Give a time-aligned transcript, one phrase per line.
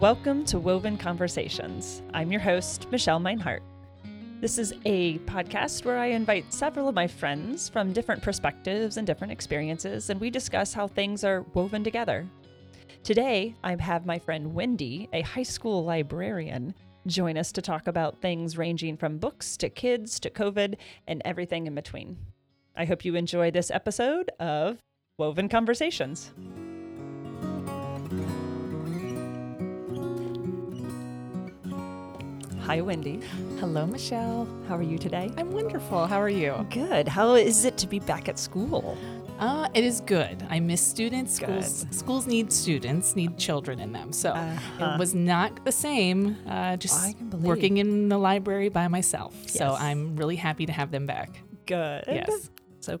[0.00, 2.02] Welcome to Woven Conversations.
[2.12, 3.62] I'm your host, Michelle Meinhardt.
[4.42, 9.06] This is a podcast where I invite several of my friends from different perspectives and
[9.06, 12.26] different experiences, and we discuss how things are woven together.
[13.04, 16.74] Today, I have my friend Wendy, a high school librarian,
[17.06, 20.74] join us to talk about things ranging from books to kids to COVID
[21.06, 22.18] and everything in between.
[22.76, 24.76] I hope you enjoy this episode of
[25.16, 26.34] Woven Conversations.
[32.66, 33.20] Hi, Wendy.
[33.60, 34.48] Hello, Michelle.
[34.68, 35.30] How are you today?
[35.36, 36.06] I'm wonderful.
[36.06, 36.66] How are you?
[36.70, 37.06] Good.
[37.06, 38.98] How is it to be back at school?
[39.38, 40.44] Uh, it is good.
[40.50, 41.34] I miss students.
[41.34, 44.12] Schools, schools need students, need children in them.
[44.12, 44.94] So Uh-huh.
[44.94, 47.44] it was not the same uh, just I can believe.
[47.46, 49.34] working in the library by myself.
[49.48, 51.30] So I'm really happy to have them back.
[51.66, 52.04] Good.
[52.08, 52.50] Yes.
[52.80, 52.98] So,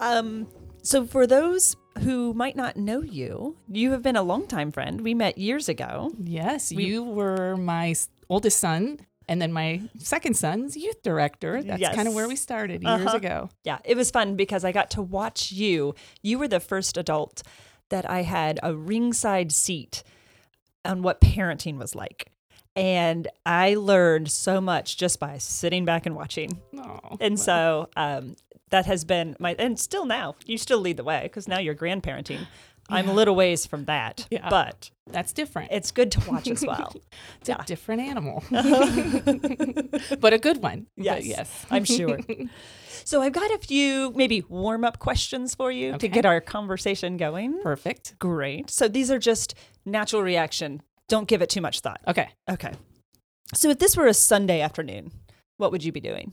[0.00, 0.46] um,
[0.82, 5.00] so for those who might not know you, you have been a longtime friend.
[5.00, 6.10] We met years ago.
[6.22, 7.94] Yes, We- you were my
[8.32, 8.98] oldest son.
[9.28, 11.62] And then my second son's youth director.
[11.62, 13.16] That's kind of where we started years Uh-huh.
[13.16, 13.50] ago.
[13.64, 15.94] Yeah, it was fun because I got to watch you.
[16.22, 17.42] You were the first adult
[17.88, 20.02] that I had a ringside seat
[20.84, 22.32] on what parenting was like.
[22.74, 26.60] And I learned so much just by sitting back and watching.
[26.76, 28.34] Oh, And so um,
[28.70, 31.74] that has been my, and still now, you still lead the way because now you're
[31.76, 32.46] grandparenting.
[32.88, 34.48] I'm a little ways from that, Yeah.
[34.48, 35.72] but that's different.
[35.72, 36.94] it's good to watch as well.
[37.40, 37.60] It's yeah.
[37.60, 40.86] a different animal, but a good one.
[40.96, 41.66] But Yes, yes.
[41.70, 42.18] I'm sure.
[43.04, 47.16] So I've got a few maybe warm up questions for you to get our conversation
[47.16, 47.60] going.
[47.62, 48.18] Perfect.
[48.18, 48.70] Great.
[48.70, 50.82] So these are just natural reaction.
[51.08, 52.00] Don't give it too much thought.
[52.06, 52.28] Okay.
[52.48, 52.72] Okay.
[53.54, 55.10] So if this were a Sunday afternoon,
[55.56, 56.32] what would you be doing?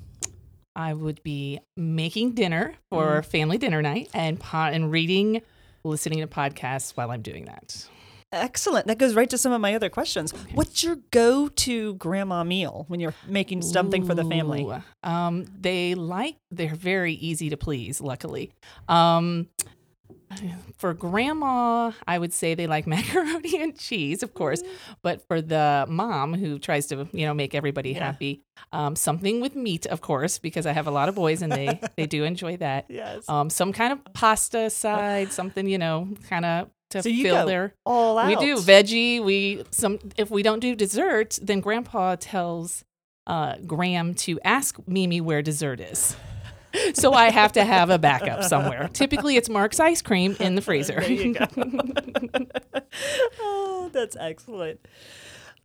[0.75, 3.25] I would be making dinner for mm.
[3.25, 5.41] family dinner night and po- and reading,
[5.83, 7.87] listening to podcasts while I'm doing that.
[8.31, 8.85] Excellent.
[8.85, 10.31] That goes right to some of my other questions.
[10.53, 14.67] What's your go-to grandma meal when you're making something for the family?
[15.03, 17.99] Um, they like they're very easy to please.
[17.99, 18.51] Luckily,
[18.87, 19.47] um,
[20.77, 24.61] for grandma, I would say they like macaroni and cheese, of course.
[25.01, 28.05] But for the mom who tries to you know make everybody Yeah.
[28.05, 31.51] happy, um, something with meat, of course, because I have a lot of boys and
[31.51, 32.85] they they do enjoy that.
[32.99, 33.27] Yes.
[33.29, 37.45] Um, some kind of pasta side, something you know, kind of to So you fill
[37.45, 38.27] their All out.
[38.27, 39.23] we do veggie.
[39.23, 42.83] We some if we don't do dessert, then Grandpa tells
[43.27, 46.15] uh, Graham to ask Mimi where dessert is.
[46.93, 48.89] So I have to have a backup somewhere.
[48.93, 50.99] Typically, it's Mark's ice cream in the freezer.
[50.99, 51.45] There you go.
[53.39, 54.79] oh, that's excellent.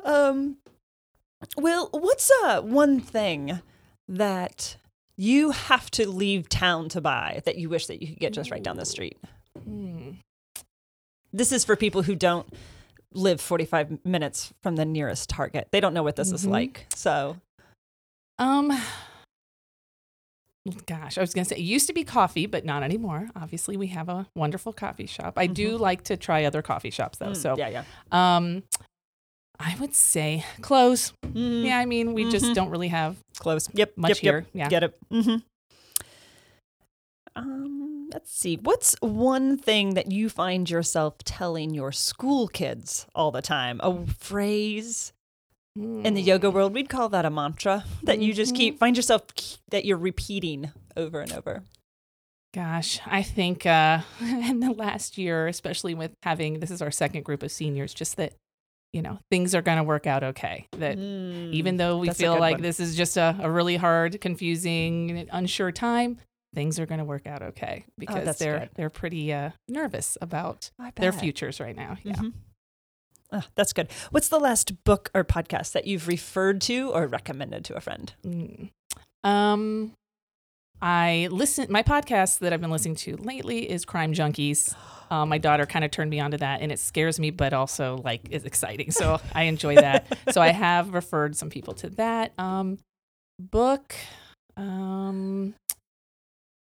[0.05, 0.57] Um,
[1.57, 3.61] well, what's uh, one thing
[4.09, 4.77] that
[5.17, 8.51] you have to leave town to buy that you wish that you could get just
[8.51, 9.19] right down the street?
[9.63, 10.13] Hmm.
[11.33, 12.47] This is for people who don't
[13.13, 15.69] live 45 minutes from the nearest Target.
[15.71, 16.51] They don't know what this is Mhm.
[16.51, 16.87] like.
[16.95, 17.37] So,
[18.39, 18.73] Um.
[20.87, 23.29] Gosh, I was gonna say it used to be coffee, but not anymore.
[23.37, 25.35] Obviously, we have a wonderful coffee shop.
[25.37, 27.33] I do like to try other coffee shops though.
[27.33, 27.85] mm, So, yeah, yeah.
[28.37, 28.63] um,
[29.61, 31.13] I would say clothes.
[31.27, 32.31] Mm, Yeah, I mean, we Mhm.
[32.31, 33.69] just don't really have Close.
[33.75, 33.93] Yep.
[33.99, 34.39] much yep, here.
[34.39, 34.47] Yep.
[34.55, 34.69] Yeah.
[34.71, 34.99] Get it.
[35.13, 35.37] Mm-hmm.
[37.37, 38.57] Um, let's see.
[38.57, 43.81] What's one thing that you find yourself telling your school kids all the time?
[43.83, 45.13] A phrase
[45.77, 49.23] in the yoga world, we'd call that a mantra that you just keep find yourself
[49.71, 51.63] that you're repeating over and over.
[52.53, 57.25] Gosh, I think uh, in the last year, especially with having this is our second
[57.25, 58.35] group of seniors, just that
[58.93, 60.69] you know things are going to work out okay.
[60.79, 62.63] That even though we Mm, that's feel like one.
[62.63, 66.19] this is just a, a really hard, confusing, unsure time,
[66.55, 68.71] things are going to work out okay because Oh, they're good.
[68.77, 71.97] they're pretty uh, nervous about their futures right now.
[72.05, 72.21] Yeah.
[73.35, 73.89] Ah, that's good.
[74.13, 78.13] What's the last book or podcast that you've referred to or recommended to a friend?
[78.25, 78.71] Mm.
[79.25, 79.93] Um,
[80.81, 81.67] I listen.
[81.69, 84.73] My podcast that I've been listening to lately is Crime Junkies.
[85.11, 88.01] Uh, my daughter kind of turned me onto that, and it scares me, but also
[88.05, 88.93] like is exciting.
[88.93, 90.07] So I enjoy that.
[90.31, 92.79] so I have referred some people to that um,
[93.41, 93.97] book.
[94.57, 95.55] Um,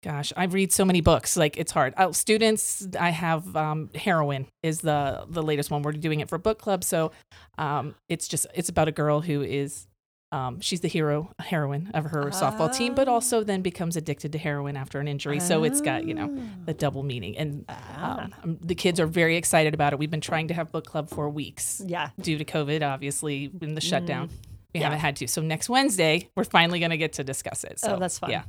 [0.02, 1.37] gosh, I read so many books.
[1.37, 1.94] Like it's hard.
[1.97, 5.82] Oh, students, I have um, Heroine is the the latest one.
[5.82, 7.12] We're doing it for book club, so
[7.58, 9.87] um, it's just it's about a girl who is
[10.32, 14.38] um, she's the hero heroine of her softball team, but also then becomes addicted to
[14.38, 15.41] heroin after an injury.
[15.41, 18.23] So it's got you know the double meaning, and Ah.
[18.25, 19.99] um, um, the kids are very excited about it.
[19.99, 22.11] We've been trying to have book club for weeks Yeah.
[22.20, 24.31] due to COVID, obviously in the shutdown.
[24.73, 24.85] We Yeah.
[24.85, 25.26] haven't had to.
[25.26, 27.81] So next Wednesday, we're finally going to get to discuss it.
[27.81, 28.31] So oh, that's fun.
[28.31, 28.44] Yeah,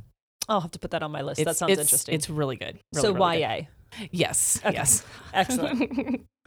[0.49, 1.43] I'll have to put that on my list.
[1.43, 2.15] that sounds it's, interesting.
[2.15, 2.79] It's really good.
[2.93, 3.67] Really, so really good.
[3.99, 4.07] YA.
[4.11, 4.59] Yes.
[4.63, 4.73] Okay.
[4.73, 5.05] Yes.
[5.33, 6.27] Excellent.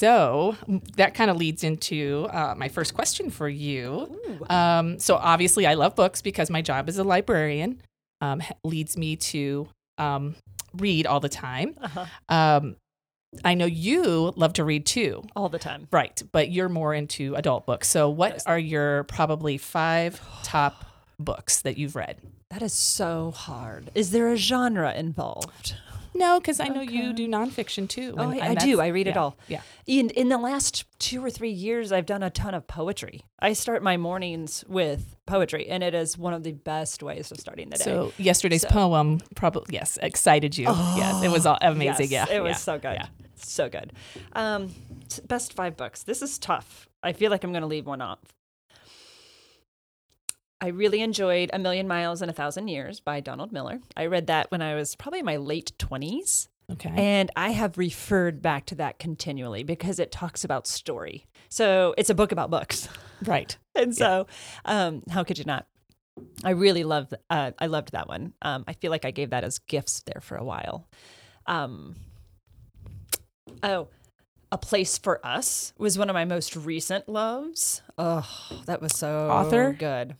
[0.00, 0.56] So
[0.96, 4.18] that kind of leads into uh, my first question for you.
[4.48, 7.82] Um, so obviously, I love books because my job as a librarian
[8.22, 9.68] um, leads me to
[9.98, 10.36] um,
[10.74, 11.76] read all the time.
[11.82, 12.06] Uh-huh.
[12.30, 12.76] Um,
[13.44, 15.86] I know you love to read too, All the time.
[15.92, 16.20] right?
[16.32, 17.86] But you're more into adult books.
[17.86, 20.84] So, what are your probably five top
[21.18, 22.16] books that you've read?
[22.50, 23.90] That is so hard.
[23.94, 25.76] Is there a genre involved?
[26.12, 28.14] No, because I know you do nonfiction too.
[28.18, 28.80] Oh, and- I, and I do.
[28.80, 29.36] I read it all.
[29.46, 29.60] Yeah.
[29.86, 33.22] In in the last two or three years, I've done a ton of poetry.
[33.38, 37.38] I start my mornings with poetry, and it is one of the best ways of
[37.38, 37.84] starting the day.
[37.84, 40.64] So yesterday's So- poem probably yes excited you.
[40.64, 42.10] yes, it was all amazing.
[42.10, 42.94] Yes, yeah, it was yeah, so good.
[42.94, 43.06] yeah.
[43.36, 43.92] So good.
[44.32, 44.74] Um,
[45.28, 46.02] best five books.
[46.02, 46.88] This is tough.
[47.04, 48.18] I feel like I'm going to leave one off.
[50.60, 53.80] I really enjoyed A Million Miles in a Thousand Years by Donald Miller.
[53.96, 56.48] I read that when I was probably in my late 20s.
[56.72, 56.92] Okay.
[56.94, 61.26] And I have referred back to that continually because it talks about story.
[61.48, 62.88] So it's a book about books.
[63.24, 63.56] right.
[63.76, 64.26] And so,
[64.64, 65.66] um, how could you not?
[66.44, 67.14] I really loved.
[67.30, 68.34] Uh, I loved that one.
[68.42, 70.86] Um, I feel like I gave that as gifts there for a while.
[71.46, 71.94] Um,
[73.62, 73.88] oh,
[74.52, 77.80] a place for us was one of my most recent loves.
[77.96, 78.28] Oh,
[78.66, 79.72] that was so Author?
[79.72, 80.16] good.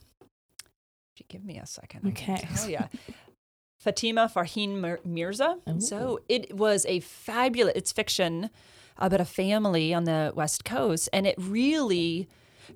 [1.20, 2.42] You give me a second, Okay.
[2.68, 2.86] ya.
[3.78, 5.58] Fatima Farheen Mirza.
[5.68, 5.80] Ooh.
[5.80, 7.74] So it was a fabulous.
[7.76, 8.50] It's fiction
[8.98, 12.28] about a family on the West Coast, and it really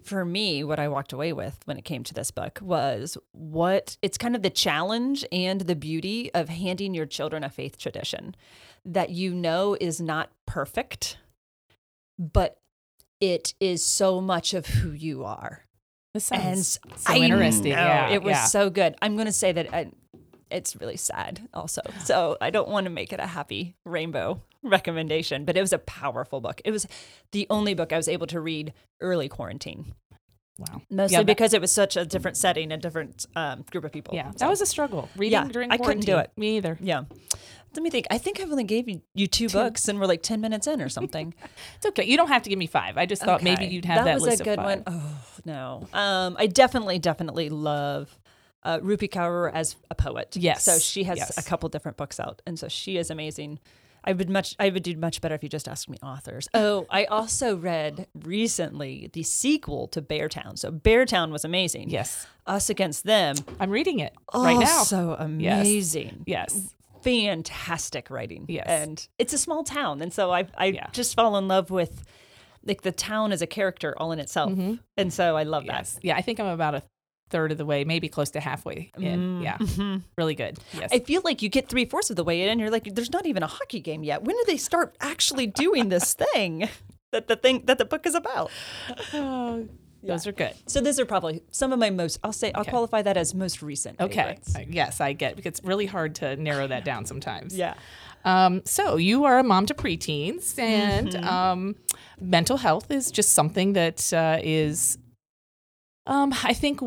[0.02, 3.96] for me, what I walked away with when it came to this book was what
[4.02, 8.34] it's kind of the challenge and the beauty of handing your children a faith tradition
[8.84, 11.18] that you know is not perfect,
[12.18, 12.58] but
[13.20, 15.64] it is so much of who you are.
[16.14, 17.72] This And sounds so I interesting.
[17.72, 18.44] know, yeah, it was yeah.
[18.44, 18.94] so good.
[19.02, 19.90] I'm going to say that I,
[20.48, 21.80] it's really sad also.
[22.04, 25.78] So I don't want to make it a happy rainbow recommendation, but it was a
[25.78, 26.60] powerful book.
[26.64, 26.86] It was
[27.32, 29.92] the only book I was able to read early quarantine,
[30.56, 30.82] wow.
[30.88, 33.90] mostly Yeah, that- because it was such a different setting, a different um, group of
[33.90, 34.14] people.
[34.14, 35.08] Yeah, So, that was a struggle.
[35.16, 36.30] Reading Yeah, during I couldn't do it.
[36.36, 36.78] Me either.
[36.80, 37.02] yeah.
[37.74, 38.06] Let me think.
[38.10, 40.80] I think I've only gave you, you two, books and we're like 10 minutes in
[40.80, 41.34] or something.
[41.76, 42.04] It's okay.
[42.04, 42.96] You don't have to give me five.
[42.96, 44.82] I just thought maybe you'd have that, was list a good one.
[44.86, 48.18] Oh no, um, I definitely, definitely love
[48.62, 50.36] uh, Rupi Kaur as a poet.
[50.36, 50.64] Yes.
[50.64, 51.36] so she has Yes.
[51.38, 53.58] a couple different books out, and so she is amazing.
[54.06, 56.46] I would much, I would do much better if you just asked me authors.
[56.54, 60.58] Oh, I also read recently the sequel to Beartown.
[60.58, 61.88] So Beartown was amazing.
[61.90, 64.82] Yes, Us Against Them, I'm reading it right now.
[64.82, 66.24] so amazing.
[66.26, 66.74] Yes.
[67.04, 68.46] Fantastic writing.
[68.48, 68.66] Yes.
[68.68, 70.02] And it's a small town.
[70.02, 70.88] And so I I Yeah.
[70.92, 72.04] just fall in love with
[72.66, 74.52] like the town as a character all in itself.
[74.96, 75.72] And so I love Mm-hmm.
[75.76, 75.98] Yes.
[76.02, 76.82] Yeah, I think I'm about a
[77.30, 79.40] third of the way, maybe close to halfway in.
[79.42, 79.58] Yeah.
[80.16, 80.58] Really good.
[80.72, 80.90] Yes.
[80.92, 83.12] I feel like you get three fourths of the way in and you're like, there's
[83.12, 84.22] not even a hockey game yet.
[84.22, 86.68] When do they start actually doing this thing
[87.12, 88.50] that the thing that the book is about?
[89.12, 89.68] Oh,
[90.06, 90.52] Those are good.
[90.66, 92.70] So those are probably some of my most I'll say I'll Okay.
[92.70, 94.00] qualify that as most recent.
[94.00, 94.38] Okay.
[94.54, 97.56] Uh, Yes, I get because it's really hard to narrow that down sometimes.
[97.56, 97.74] Yeah.
[98.24, 101.26] Um, so you are a mom to preteens, and Mm-hmm.
[101.28, 101.76] um,
[102.20, 104.96] mental health is just something that uh, is,
[106.06, 106.80] um, I think,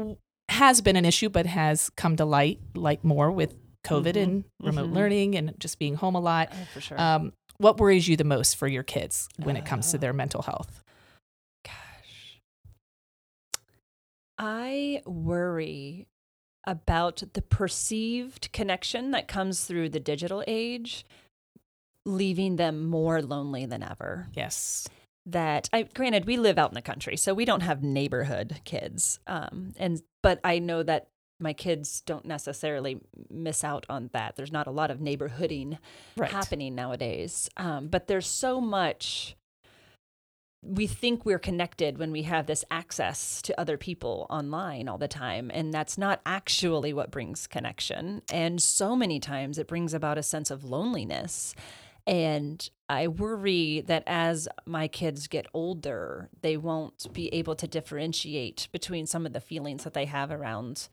[0.49, 3.53] has been an issue, but has come to light like more with
[3.83, 6.49] COVID and remote learning and just being home a lot.
[6.49, 6.61] Mm-hmm.
[6.61, 6.99] Oh, for sure.
[7.01, 10.41] Um, what worries you the most for your kids when it comes to their mental
[10.41, 10.83] health?
[14.37, 16.07] I worry
[16.65, 21.05] about the perceived connection that comes through the digital age,
[22.05, 24.27] leaving them more lonely than ever.
[24.33, 24.87] Yes.
[25.25, 29.19] That I granted we live out in the country, so we don't have neighborhood kids.
[29.27, 34.35] Um, and but I know that my kids don't necessarily miss out on that.
[34.35, 35.77] There's not a lot of neighborhooding
[36.15, 36.31] Right.
[36.31, 37.49] happening nowadays.
[37.57, 39.35] Um, but there's so much.
[40.61, 45.07] We think we're connected when we have this access to other people online all the
[45.07, 45.51] time.
[45.53, 48.21] And that's not actually what brings connection.
[48.31, 51.53] And so many times it brings about a sense of loneliness.
[52.05, 58.69] And I worry that as my kids get older, they won't be able to differentiate
[58.71, 60.87] between some of the feelings that they have around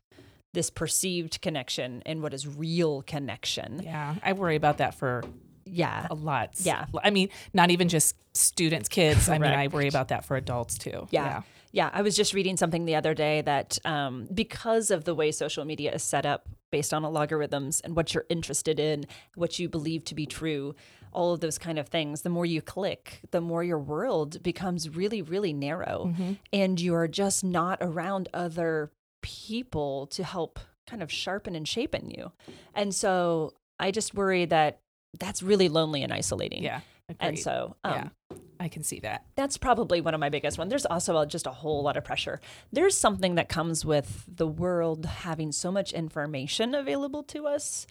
[0.53, 3.81] this perceived connection and what is real connection.
[3.83, 5.23] Yeah, I worry about that for
[5.65, 6.07] Yeah.
[6.09, 6.51] a lot.
[6.59, 6.85] Yeah.
[7.03, 9.29] I mean, not even just students, kids.
[9.29, 11.07] I mean, I worry about that for adults too.
[11.11, 11.41] Yeah.
[11.71, 11.89] Yeah.
[11.93, 15.65] I was just reading something the other day that um, because of the way social
[15.65, 19.05] media is set up based on algorithms and what you're interested in,
[19.35, 20.75] what you believe to be true,
[21.11, 24.89] all of those kind of things, the more you click, the more your world becomes
[24.89, 26.13] really, really narrow.
[26.51, 28.91] And you're just not around other
[29.21, 32.31] people to help kind of sharpen and shapen you.
[32.73, 34.79] And so I just worry that
[35.19, 36.63] that's really lonely and isolating.
[36.63, 36.81] Yeah.
[37.19, 38.35] And so, um, yeah.
[38.59, 39.25] I I can see that.
[39.35, 40.69] That's probably one of my biggest ones.
[40.69, 42.39] There's also a, just a whole lot of pressure.
[42.71, 47.85] There's something that comes with the world having so much information available to us.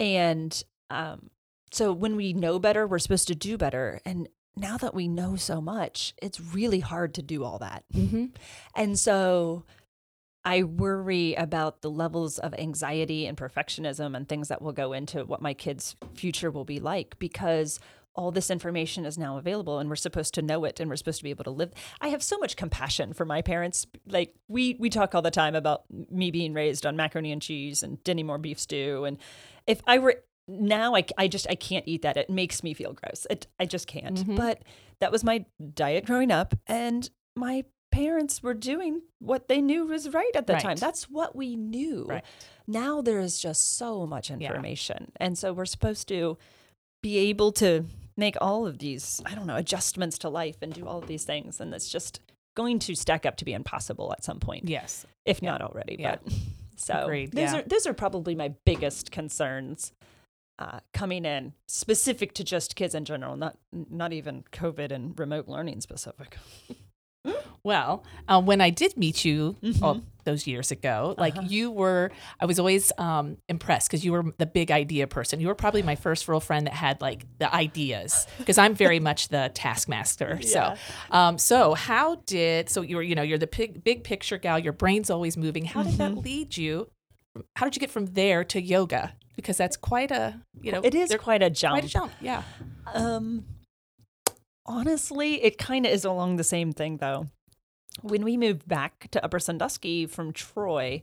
[0.00, 1.30] And um,
[1.70, 4.00] so when we know better, we're supposed to do better.
[4.04, 7.84] And now that we know so much, it's really hard to do all that.
[7.94, 8.26] Mm-hmm.
[8.74, 9.64] And so
[10.44, 15.24] I worry about the levels of anxiety and perfectionism and things that will go into
[15.24, 17.80] what my kids' future will be like because
[18.16, 21.18] all this information is now available and we're supposed to know it and we're supposed
[21.18, 21.72] to be able to live.
[22.00, 23.86] I have so much compassion for my parents.
[24.06, 27.82] Like we we talk all the time about me being raised on macaroni and cheese
[27.82, 29.04] and Dinty Moore beef stew.
[29.04, 29.18] And
[29.66, 32.16] if i were now I, I just i can't eat that.
[32.16, 33.26] It makes me feel gross.
[33.30, 34.18] It, i just can't.
[34.24, 34.36] Mhm.
[34.36, 34.62] but
[35.00, 40.08] that was my diet growing up and my parents were doing what they knew was
[40.12, 42.24] right at the time that's what we knew Right.
[42.66, 44.36] now there is just so much Yeah.
[44.38, 46.36] information and so we're supposed to
[47.02, 47.86] be able to
[48.16, 51.24] make all of these i don't know adjustments to life and do all of these
[51.24, 52.20] things and it's just
[52.56, 55.06] going to stack up to be impossible at some point Yes.
[55.24, 55.52] if Yeah.
[55.52, 56.16] not already Yeah.
[56.24, 56.32] but
[56.76, 57.58] so Agreed, those yeah.
[57.60, 59.92] are those are probably my biggest concerns
[60.58, 65.46] uh, coming in specific to just kids in general not not even covid and remote
[65.48, 66.38] learning specific
[67.64, 70.02] Well, uh, when I did meet you all Mhm.
[70.24, 71.46] those years ago, like Uh-huh.
[71.48, 75.40] you were, I was always um, impressed because you were the big idea person.
[75.40, 79.00] You were probably my first real friend that had like the ideas because I'm very
[79.00, 80.38] much the taskmaster.
[80.42, 80.74] Yeah.
[80.74, 80.76] So,
[81.16, 84.58] um, so how did so you were you know you're the big big picture gal.
[84.58, 85.64] Your brain's always moving.
[85.64, 86.14] How did Mm-hmm.
[86.16, 86.88] that lead you?
[87.56, 89.14] How did you get from there to yoga?
[89.36, 92.12] Because that's quite a you know it is quite a jump quite a jump.
[92.20, 92.42] Yeah.
[92.92, 93.46] Um,
[94.66, 97.26] honestly, it kind of is along the same thing though.
[98.02, 101.02] When we moved back to Upper Sandusky from Troy,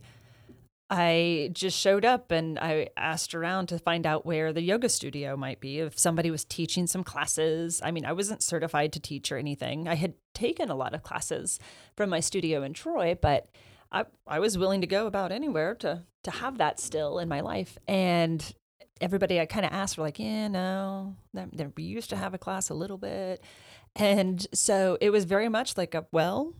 [0.90, 5.36] I just showed up and I asked around to find out where the yoga studio
[5.36, 7.80] might be, if somebody was teaching some classes.
[7.82, 9.88] I mean, I wasn't certified to teach or anything.
[9.88, 11.58] I had taken a lot of classes
[11.96, 13.48] from my studio in Troy, but
[13.90, 17.40] I, I was willing to go about anywhere to to have that still in my
[17.40, 17.78] life.
[17.88, 18.54] And
[19.00, 21.16] everybody I kind of asked were like, yeah, no,
[21.76, 23.42] we used to have a class a little bit.
[23.96, 26.54] And so it was very much like a, well,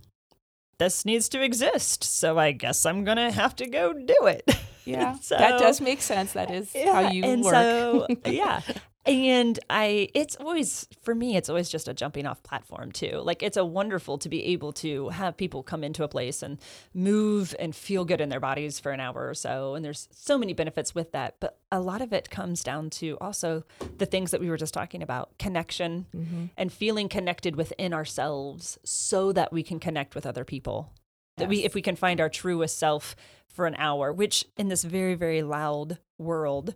[0.83, 2.03] this needs to exist.
[2.05, 4.45] So I guess I'm going to have to go do it.
[4.85, 5.17] Yeah.
[5.23, 6.33] So- that does make sense.
[6.33, 7.55] That is how you and work.
[7.55, 8.62] So, yeah.
[9.05, 13.21] And I, it's always, for me, it's always just a jumping off platform too.
[13.25, 16.59] Like it's a wonderful to be able to have people come into a place and
[16.95, 19.75] move and feel good in their bodies for an hour or so.
[19.75, 21.37] And there's so many benefits with that.
[21.41, 23.65] But a lot of it comes down to also
[23.99, 26.45] the things that we were just talking about connection Mm-hmm.
[26.57, 30.93] and feeling connected within ourselves so that we can connect with other people.
[31.39, 33.17] That we, if we can find our truest self
[33.49, 36.75] for an hour, which in this very, very loud world,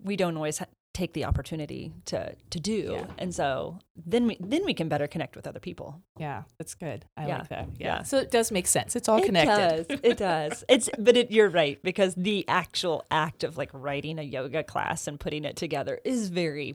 [0.00, 0.62] we don't always
[0.96, 2.92] take the opportunity to to do.
[2.94, 3.06] Yeah.
[3.18, 6.00] And so then we then we can better connect with other people.
[6.18, 7.04] Yeah, that's good.
[7.18, 7.68] I Yeah, like that.
[7.78, 7.86] Yeah.
[7.96, 8.02] yeah.
[8.02, 8.96] So it does make sense.
[8.96, 9.52] It's all connected.
[9.52, 10.02] It connected.
[10.02, 10.10] does.
[10.12, 10.64] It does.
[10.68, 15.06] It's but it, you're right because the actual act of like writing a yoga class
[15.06, 16.74] and putting it together is very,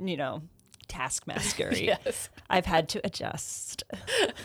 [0.00, 0.42] you know,
[0.88, 1.86] taskmastery.
[2.04, 2.28] yes.
[2.48, 3.82] I've had to adjust.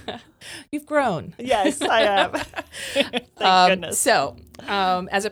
[0.72, 1.36] You've grown.
[1.38, 2.65] Yes, I have.
[2.93, 4.00] Thank Um, goodness.
[4.00, 4.36] So,
[4.67, 5.31] um, as a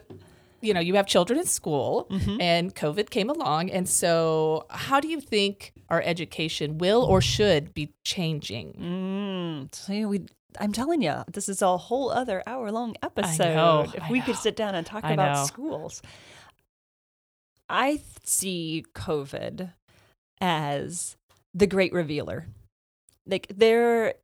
[0.62, 2.42] you know, you have children in school Mm-hmm.
[2.42, 3.70] and COVID came along.
[3.70, 8.74] And so, how do you think our education will or should be changing?
[9.70, 10.26] Mm, see, we.
[10.60, 13.54] I'm telling you, this is a whole other hour long episode.
[13.56, 15.44] know, if I we could sit down and talk I about know.
[15.46, 16.02] schools,
[17.70, 19.74] I see COVID
[20.42, 21.16] as
[21.54, 22.48] the great revealer.
[23.26, 24.16] Like there,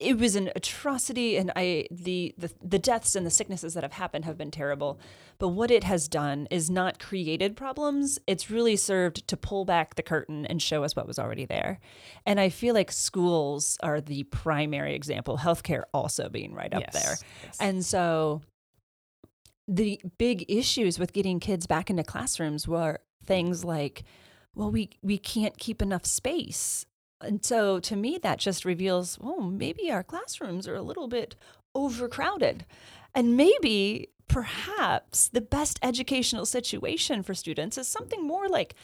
[0.00, 3.94] it was an atrocity, and I the the the deaths and the sicknesses that have
[3.94, 5.00] happened have been terrible.
[5.38, 8.18] But what it has done is not created problems.
[8.26, 11.80] It's really served to pull back the curtain and show us what was already there.
[12.26, 15.38] And I feel like schools are the primary example.
[15.38, 17.16] Healthcare also being right up Yes, there.
[17.44, 17.56] yes.
[17.60, 18.42] And so
[19.66, 24.02] the big issues with getting kids back into classrooms were things like,
[24.54, 26.86] well, we, we can't keep enough space.
[27.20, 31.34] And so to me, that just reveals, well, maybe our classrooms are a little bit
[31.74, 32.64] overcrowded.
[33.14, 38.74] And maybe, perhaps, the best educational situation for students is something more like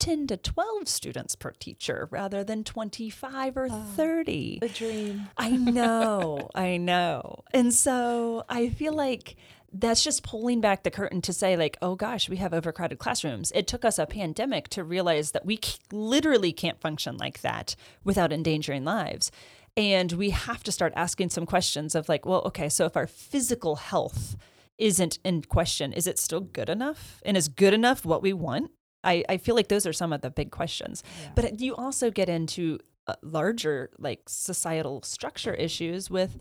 [0.00, 4.58] 10 to 12 students per teacher rather than 25 or ah, 30.
[4.60, 5.28] the dream.
[5.36, 7.44] I know, I know.
[7.52, 9.36] And so I feel like
[9.72, 13.52] that's just pulling back the curtain to say, like, oh gosh, we have overcrowded classrooms.
[13.54, 17.76] It took us a pandemic to realize that we c- literally can't function like that
[18.04, 19.30] without endangering lives.
[19.76, 23.06] And we have to start asking some questions of, like, well, okay, so if our
[23.06, 24.36] physical health
[24.78, 27.20] isn't in question, is it still good enough?
[27.24, 28.72] And is good enough what we want?
[29.04, 31.04] I, I feel like those are some of the big questions.
[31.22, 31.30] Yeah.
[31.34, 36.36] But you also get into uh, larger like societal structure issues with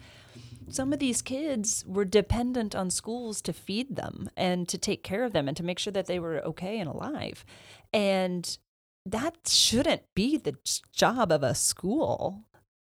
[0.69, 5.23] some of these kids were dependent on schools to feed them and to take care
[5.23, 7.45] of them and to make sure that they were okay and alive.
[7.93, 8.57] And
[9.05, 10.55] that shouldn't be the
[10.93, 12.45] job of a school.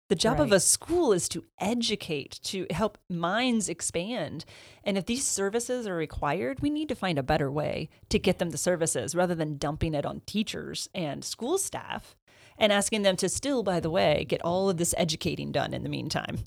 [0.09, 0.45] The job right.
[0.45, 4.45] of a school is to educate, to help minds expand.
[4.85, 8.39] And if these services are required, we need to find a better way to get
[8.39, 12.15] them the services rather than dumping it on teachers and school staff
[12.59, 15.83] and asking them to still, by the way, get all of this educating done in
[15.83, 16.45] the meantime.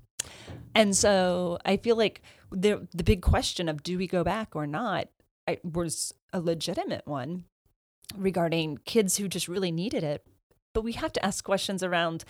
[0.75, 4.67] And so I feel like the the big question of do we go back or
[4.67, 5.07] not
[5.47, 7.45] I, was a legitimate one
[8.15, 10.25] regarding kids who just really needed it.
[10.73, 12.25] But we have to ask questions around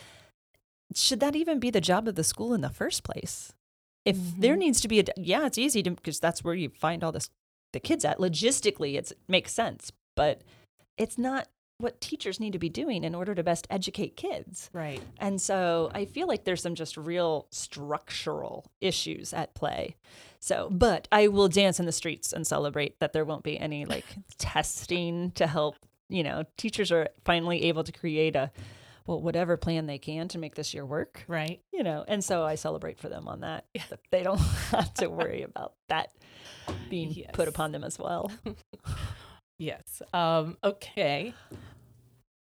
[0.93, 3.53] should that even be the job of the school in the first place?
[4.05, 4.41] If mm-hmm.
[4.41, 7.11] there needs to be a yeah, it's easy to because that's where you find all
[7.11, 7.29] this
[7.73, 8.19] the kids at.
[8.19, 10.43] Logistically, it makes sense, but
[10.97, 11.47] it's not
[11.77, 14.69] what teachers need to be doing in order to best educate kids.
[14.71, 15.01] Right.
[15.19, 19.97] And so I feel like there's some just real structural issues at play.
[20.39, 23.85] So, but I will dance in the streets and celebrate that there won't be any
[23.85, 24.05] like
[24.37, 25.75] testing to help,
[26.07, 28.51] you know, teachers are finally able to create a
[29.05, 31.23] well, whatever plan they can to make this year work.
[31.27, 31.61] Right.
[31.71, 33.65] You know, and so I celebrate for them on that.
[33.73, 33.83] Yeah.
[34.11, 34.39] They don't
[34.71, 36.11] have to worry about that
[36.89, 37.29] being yes.
[37.33, 38.31] put upon them as well.
[39.57, 40.01] Yes.
[40.13, 41.33] Um, okay.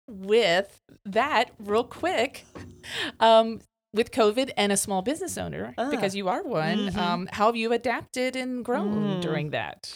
[0.09, 2.45] With that, real quick,
[3.21, 3.61] um,
[3.93, 5.91] with COVID and a small business owner, ah.
[5.91, 6.99] because you are one, mm-hmm.
[6.99, 9.21] um, how have you adapted and grown mm.
[9.21, 9.95] during that?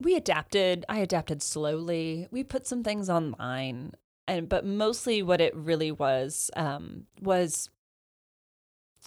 [0.00, 0.84] We adapted.
[0.88, 2.26] I adapted slowly.
[2.30, 3.92] We put some things online,
[4.26, 7.70] and but mostly what it really was um, was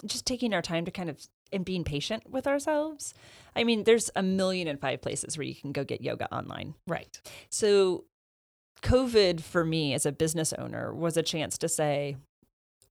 [0.04, 3.14] just taking our time to kind of and being patient with ourselves.
[3.54, 6.74] I mean, there's a million and five places where you can go get yoga online.
[6.86, 7.20] Right.
[7.50, 8.04] So,
[8.82, 12.16] COVID for me as a business owner was a chance to say,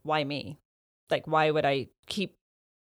[0.04, 0.58] why me?
[1.10, 2.36] Like, why would I keep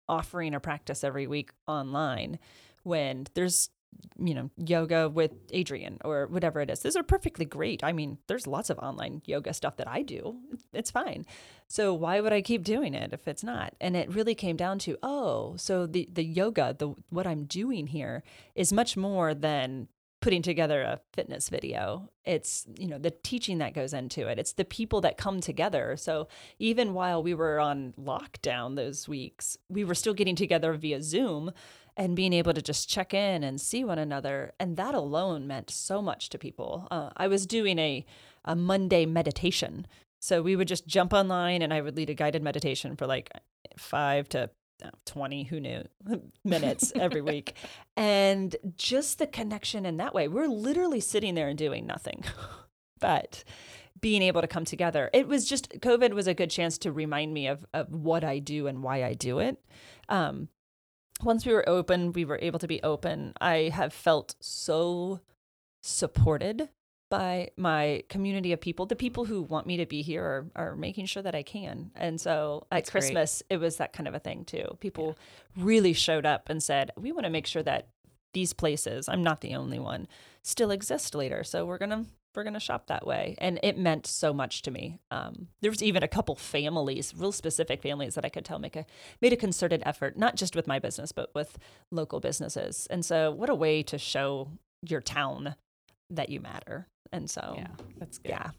[0.07, 2.37] offering a practice every week online
[2.83, 3.69] when there's
[4.17, 6.81] you know, yoga with Adriene or whatever it is.
[6.81, 7.83] Those are perfectly great.
[7.83, 10.37] I mean, there's lots of online yoga stuff that I do.
[10.73, 11.25] It's fine.
[11.67, 13.73] So why would I keep doing it if it's not?
[13.81, 17.87] And it really came down to, oh, so the the yoga, the what I'm doing
[17.87, 18.23] here
[18.55, 19.87] is much more than
[20.21, 22.09] putting together a fitness video.
[22.23, 24.37] It's, you know, the teaching that goes into it.
[24.37, 25.97] It's the people that come together.
[25.97, 26.27] So
[26.59, 31.51] even while we were on lockdown those weeks, we were still getting together via Zoom
[32.01, 34.53] and being able to just check in and see one another.
[34.59, 36.87] And that alone meant so much to people.
[36.89, 38.03] Uh, I was doing a,
[38.43, 39.85] a Monday meditation.
[40.19, 43.29] So we would just jump online and I would lead a guided meditation for like
[43.77, 44.49] five to
[44.83, 45.83] uh, 20 who knew
[46.43, 47.53] minutes every week
[47.95, 52.23] and just the connection in that way we're literally sitting there and doing nothing
[52.99, 53.43] but
[53.99, 57.31] being able to come together it was just covid was a good chance to remind
[57.31, 59.63] me of, of what i do and why i do it
[60.09, 60.47] um,
[61.23, 63.33] once we were open, we were able to be open.
[63.39, 65.19] I have felt so
[65.81, 66.69] supported
[67.09, 68.85] by my community of people.
[68.85, 71.91] The people who want me to be here are, are making sure that I can.
[71.95, 73.57] And so at Christmas, great.
[73.57, 74.77] it was that kind of a thing too.
[74.79, 75.17] People
[75.55, 75.63] yeah.
[75.63, 77.89] really showed up and said, we want to make sure that
[78.33, 80.07] these places, I'm not the only one,
[80.41, 81.43] still exist later.
[81.43, 83.35] So we're going to we're going to shop that way.
[83.39, 84.99] And it meant so much to me.
[85.09, 88.75] Um, there was even a couple families, real specific families that I could tell make
[88.75, 88.85] a
[89.21, 91.57] made a concerted effort, not just with my business, but with
[91.91, 92.87] local businesses.
[92.89, 94.49] And so what a way to show
[94.81, 95.55] your town
[96.09, 96.87] that you matter.
[97.11, 97.67] And so yeah,
[97.97, 98.29] that's good.
[98.29, 98.51] Yeah.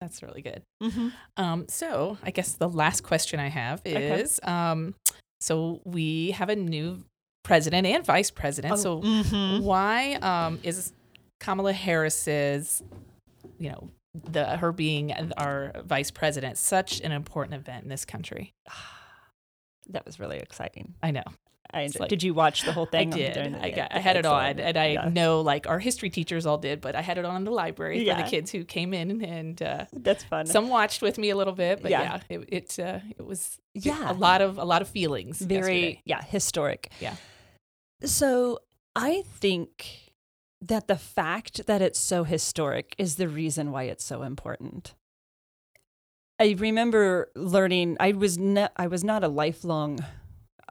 [0.00, 0.62] That's really good.
[0.82, 1.08] Mm-hmm.
[1.36, 4.52] Um, so I guess the last question I have is, okay.
[4.52, 4.96] um,
[5.40, 7.04] so we have a new
[7.44, 8.72] president and vice president.
[8.72, 9.62] Oh, so mm-hmm.
[9.62, 10.92] why um, is
[11.42, 12.82] Kamala Harris's,
[13.58, 18.54] you know, the her being our vice president, such an important event in this country.
[19.88, 20.94] That was really exciting.
[21.02, 21.24] I know.
[21.72, 22.02] I enjoyed.
[22.02, 23.12] Like, did you watch the whole thing?
[23.12, 23.54] I did.
[23.54, 25.08] The, I, got, I had it on, and I yeah.
[25.08, 28.06] know like our history teachers all did, but I had it on in the library
[28.06, 28.16] yeah.
[28.16, 30.46] for the kids who came in, and uh, that's fun.
[30.46, 33.58] Some watched with me a little bit, but yeah, yeah it it, uh, it was
[33.74, 35.40] yeah a lot of a lot of feelings.
[35.40, 36.02] Very yesterday.
[36.04, 36.92] yeah historic.
[37.00, 37.16] Yeah.
[38.04, 38.60] So
[38.94, 40.01] I think
[40.62, 44.94] that the fact that it's so historic is the reason why it's so important.
[46.38, 47.96] I remember learning.
[48.00, 48.72] I was not.
[48.76, 49.98] I was not a lifelong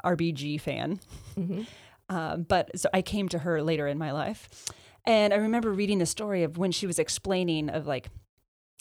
[0.04, 0.99] RBG fan,
[1.38, 1.63] mm-hmm.
[2.10, 4.49] um, but so I came to her later in my life,
[5.06, 8.10] and I remember reading the story of when she was explaining of like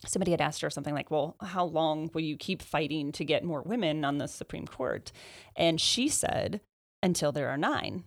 [0.07, 3.45] somebody had asked her something like, "Well, how long will you keep fighting to get
[3.45, 5.13] more women on the Supreme Court?"
[5.55, 6.61] And she said,
[7.03, 8.05] "Until there are nine.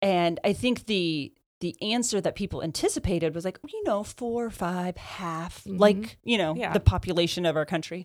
[0.00, 4.96] And I think the the answer that people anticipated was like, you know, four, five,
[4.96, 6.72] half, like, you know, Yeah.
[6.72, 8.04] the population of our country.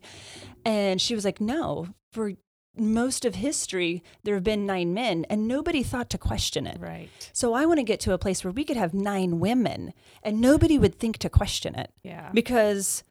[0.63, 2.33] And she was like, no, for
[2.77, 6.77] most of history, there have been nine men and nobody thought to question it.
[6.79, 7.09] Right.
[7.33, 9.91] So I want to get to a place where we could have nine women
[10.21, 12.29] and nobody would think to question it Yeah.
[12.35, 13.03] because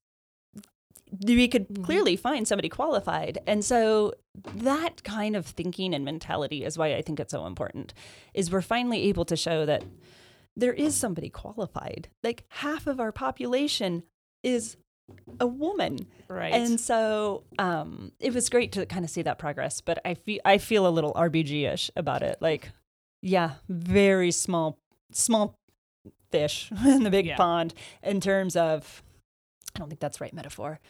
[1.26, 1.84] we could Mhm.
[1.84, 3.38] clearly find somebody qualified.
[3.46, 4.12] And so
[4.54, 7.94] that kind of thinking and mentality is why I think it's so important
[8.34, 9.82] is we're finally able to show that
[10.56, 12.08] there is somebody qualified.
[12.22, 14.02] Like half of our population
[14.42, 14.76] is
[15.38, 16.06] a woman.
[16.28, 16.52] Right.
[16.52, 20.40] And so um, it was great to kind of see that progress, but I feel
[20.44, 22.38] I feel a little RBG-ish about it.
[22.40, 22.70] Like,
[23.22, 24.78] yeah, very small,
[25.12, 25.54] small
[26.32, 27.36] fish in the big Yeah.
[27.36, 29.02] pond in terms of.
[29.74, 30.80] I don't think that's right metaphor.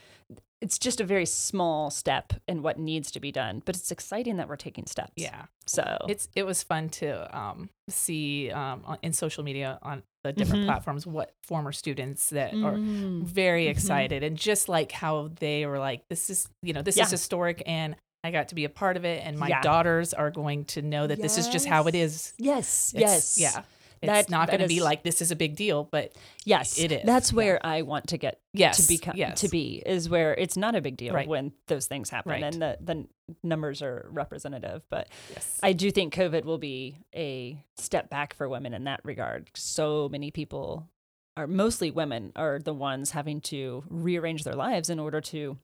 [0.62, 4.38] It's just a very small step in what needs to be done, but it's exciting
[4.38, 5.12] that we're taking steps.
[5.16, 5.44] yeah.
[5.66, 10.62] So It's it was fun to um, see um, in social media on the different
[10.62, 10.66] Mhm.
[10.66, 13.22] platforms what former students that are Mm.
[13.24, 13.70] very Mhm.
[13.70, 17.04] excited and just like how they were like this is you know this Yeah.
[17.04, 19.60] is historic and I got to be a part of it and my Yeah.
[19.60, 22.32] daughters are going to know that this is just how it is.
[22.38, 23.62] yes, It's- yes, Yeah.
[24.08, 26.12] It's That- not going to be like this is a big deal, but
[26.44, 26.78] yes.
[26.78, 27.36] It is, That's yeah.
[27.36, 29.40] where I want to get yes, to become yes.
[29.40, 31.28] to be is where it's not a big deal Right.
[31.28, 32.42] when those things happen Right.
[32.42, 33.06] and the, the
[33.42, 35.58] numbers are representative but Yes.
[35.62, 40.08] i do think covid will be a step back for women in that regard so
[40.08, 40.88] many people
[41.36, 45.58] are mostly women are the ones having to rearrange their lives in order to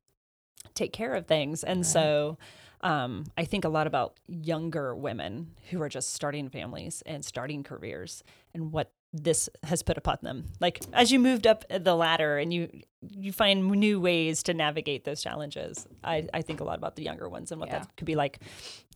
[0.74, 1.86] take care of things and Right.
[1.86, 2.38] so
[2.82, 7.62] um, i think a lot about younger women who are just starting families and starting
[7.62, 8.22] careers
[8.54, 12.52] and what this has put upon them like as you moved up the ladder and
[12.52, 12.68] you
[13.10, 17.02] you find new ways to navigate those challenges i, I think a lot about the
[17.02, 17.80] younger ones and what Yeah.
[17.80, 18.38] that could be like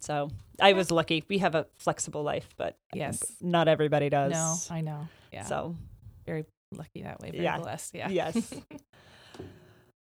[0.00, 3.22] so i was lucky we have a flexible life but Yes.
[3.42, 5.06] not everybody does No, I know.
[5.32, 5.44] Yeah.
[5.44, 5.76] so
[6.24, 7.30] very lucky that way.
[7.30, 7.58] Very Yeah.
[7.58, 7.94] blessed.
[7.94, 8.08] Yeah.
[8.08, 8.54] yes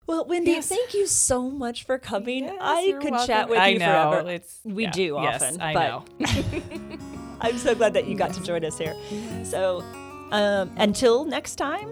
[0.07, 0.67] well wendy Yes.
[0.69, 3.27] thank you so much for coming Yes, i you're could welcome.
[3.27, 4.91] chat with I you know, forever It's, We yeah.
[4.91, 5.87] do Yes, often, I but-
[6.19, 6.25] know.
[7.41, 8.95] i'm so glad that you got to join us here
[9.43, 9.83] so
[10.31, 11.87] um, until next time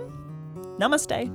[0.79, 1.29] namaste